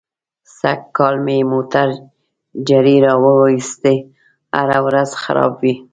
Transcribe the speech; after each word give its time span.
سږ 0.57 0.81
کال 0.97 1.15
مې 1.25 1.37
موټر 1.51 1.87
جرړې 2.67 2.97
را 3.05 3.13
و 3.21 3.25
ایستلې. 3.53 3.97
هره 4.57 4.79
ورځ 4.85 5.09
خراب 5.21 5.53
وي. 5.61 5.75